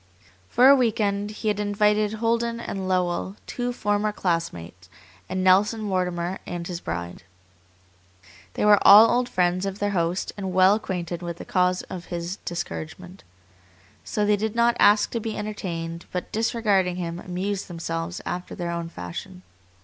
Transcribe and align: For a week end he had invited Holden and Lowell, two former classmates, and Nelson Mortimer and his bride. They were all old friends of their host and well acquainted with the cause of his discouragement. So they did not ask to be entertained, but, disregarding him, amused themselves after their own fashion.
For 0.49 0.67
a 0.67 0.75
week 0.75 0.99
end 0.99 1.29
he 1.29 1.49
had 1.49 1.59
invited 1.59 2.13
Holden 2.13 2.59
and 2.59 2.87
Lowell, 2.87 3.35
two 3.45 3.71
former 3.71 4.11
classmates, 4.11 4.89
and 5.29 5.43
Nelson 5.43 5.79
Mortimer 5.81 6.39
and 6.47 6.65
his 6.65 6.81
bride. 6.81 7.21
They 8.55 8.65
were 8.65 8.79
all 8.81 9.11
old 9.11 9.29
friends 9.29 9.63
of 9.63 9.77
their 9.77 9.91
host 9.91 10.31
and 10.35 10.53
well 10.53 10.73
acquainted 10.73 11.21
with 11.21 11.37
the 11.37 11.45
cause 11.45 11.83
of 11.83 12.05
his 12.05 12.37
discouragement. 12.37 13.23
So 14.03 14.25
they 14.25 14.37
did 14.37 14.55
not 14.55 14.75
ask 14.79 15.11
to 15.11 15.19
be 15.19 15.37
entertained, 15.37 16.07
but, 16.11 16.31
disregarding 16.31 16.95
him, 16.95 17.19
amused 17.19 17.67
themselves 17.67 18.21
after 18.25 18.55
their 18.55 18.71
own 18.71 18.89
fashion. 18.89 19.43